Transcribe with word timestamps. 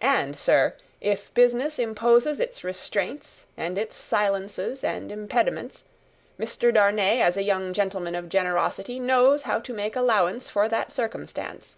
And, 0.00 0.38
sir, 0.38 0.74
if 1.02 1.34
business 1.34 1.78
imposes 1.78 2.40
its 2.40 2.64
restraints 2.64 3.46
and 3.58 3.76
its 3.76 3.94
silences 3.94 4.82
and 4.82 5.12
impediments, 5.12 5.84
Mr. 6.40 6.72
Darnay 6.72 7.20
as 7.20 7.36
a 7.36 7.42
young 7.42 7.74
gentleman 7.74 8.14
of 8.14 8.30
generosity 8.30 8.98
knows 8.98 9.42
how 9.42 9.60
to 9.60 9.74
make 9.74 9.94
allowance 9.94 10.48
for 10.48 10.66
that 10.70 10.90
circumstance. 10.90 11.76